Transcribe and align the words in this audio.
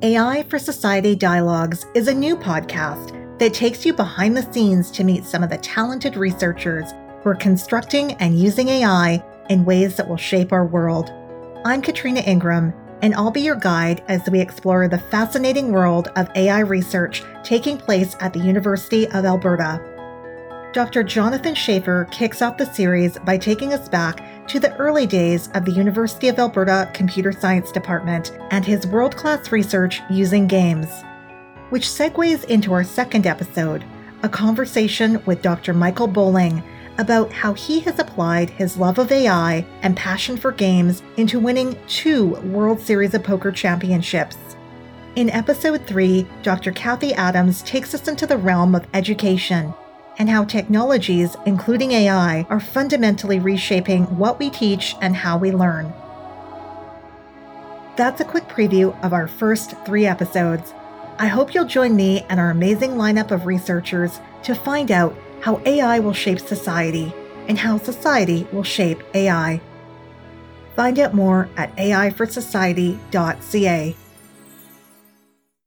AI 0.00 0.44
for 0.44 0.60
Society 0.60 1.16
Dialogues 1.16 1.84
is 1.92 2.06
a 2.06 2.14
new 2.14 2.36
podcast 2.36 3.10
that 3.40 3.52
takes 3.52 3.84
you 3.84 3.92
behind 3.92 4.36
the 4.36 4.52
scenes 4.52 4.92
to 4.92 5.02
meet 5.02 5.24
some 5.24 5.42
of 5.42 5.50
the 5.50 5.58
talented 5.58 6.14
researchers 6.14 6.92
who 7.20 7.30
are 7.30 7.34
constructing 7.34 8.12
and 8.20 8.38
using 8.38 8.68
AI 8.68 9.20
in 9.50 9.64
ways 9.64 9.96
that 9.96 10.08
will 10.08 10.16
shape 10.16 10.52
our 10.52 10.64
world. 10.64 11.10
I'm 11.64 11.82
Katrina 11.82 12.20
Ingram, 12.20 12.72
and 13.02 13.12
I'll 13.16 13.32
be 13.32 13.40
your 13.40 13.56
guide 13.56 14.04
as 14.06 14.22
we 14.30 14.40
explore 14.40 14.86
the 14.86 15.00
fascinating 15.00 15.72
world 15.72 16.12
of 16.14 16.30
AI 16.36 16.60
research 16.60 17.24
taking 17.42 17.76
place 17.76 18.14
at 18.20 18.32
the 18.32 18.38
University 18.38 19.08
of 19.08 19.24
Alberta. 19.24 19.82
Dr. 20.74 21.02
Jonathan 21.02 21.56
Schaeffer 21.56 22.06
kicks 22.12 22.40
off 22.40 22.56
the 22.56 22.72
series 22.72 23.18
by 23.24 23.36
taking 23.36 23.72
us 23.72 23.88
back 23.88 24.37
to 24.48 24.58
the 24.58 24.74
early 24.76 25.06
days 25.06 25.50
of 25.52 25.66
the 25.66 25.70
University 25.70 26.28
of 26.28 26.38
Alberta 26.38 26.90
Computer 26.94 27.32
Science 27.32 27.70
Department 27.70 28.32
and 28.50 28.64
his 28.64 28.86
world 28.86 29.14
class 29.14 29.52
research 29.52 30.00
using 30.10 30.46
games. 30.46 30.88
Which 31.68 31.86
segues 31.86 32.44
into 32.44 32.72
our 32.72 32.82
second 32.82 33.26
episode, 33.26 33.84
a 34.22 34.28
conversation 34.28 35.22
with 35.26 35.42
Dr. 35.42 35.74
Michael 35.74 36.06
Bowling 36.06 36.62
about 36.96 37.30
how 37.30 37.52
he 37.52 37.80
has 37.80 37.98
applied 37.98 38.48
his 38.48 38.78
love 38.78 38.98
of 38.98 39.12
AI 39.12 39.66
and 39.82 39.94
passion 39.94 40.38
for 40.38 40.50
games 40.50 41.02
into 41.18 41.38
winning 41.38 41.78
two 41.86 42.28
World 42.36 42.80
Series 42.80 43.12
of 43.12 43.22
Poker 43.22 43.52
championships. 43.52 44.38
In 45.14 45.28
episode 45.28 45.86
3, 45.86 46.26
Dr. 46.42 46.72
Kathy 46.72 47.12
Adams 47.12 47.62
takes 47.62 47.92
us 47.92 48.08
into 48.08 48.26
the 48.26 48.38
realm 48.38 48.74
of 48.74 48.86
education 48.94 49.74
and 50.18 50.28
how 50.28 50.44
technologies, 50.44 51.36
including 51.46 51.92
AI, 51.92 52.44
are 52.50 52.60
fundamentally 52.60 53.38
reshaping 53.38 54.04
what 54.18 54.38
we 54.38 54.50
teach 54.50 54.94
and 55.00 55.16
how 55.16 55.38
we 55.38 55.52
learn. 55.52 55.94
That's 57.96 58.20
a 58.20 58.24
quick 58.24 58.48
preview 58.48 58.98
of 59.04 59.12
our 59.12 59.28
first 59.28 59.74
three 59.84 60.06
episodes. 60.06 60.74
I 61.18 61.26
hope 61.26 61.54
you'll 61.54 61.64
join 61.64 61.96
me 61.96 62.24
and 62.28 62.38
our 62.38 62.50
amazing 62.50 62.92
lineup 62.92 63.30
of 63.30 63.46
researchers 63.46 64.20
to 64.44 64.54
find 64.54 64.92
out 64.92 65.16
how 65.40 65.60
AI 65.64 65.98
will 65.98 66.12
shape 66.12 66.40
society 66.40 67.12
and 67.48 67.58
how 67.58 67.78
society 67.78 68.46
will 68.52 68.62
shape 68.62 69.02
AI. 69.14 69.60
Find 70.76 71.00
out 71.00 71.14
more 71.14 71.48
at 71.56 71.74
aiforsociety.ca. 71.76 73.96